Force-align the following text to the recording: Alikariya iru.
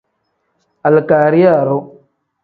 Alikariya 0.87 1.49
iru. 1.63 1.77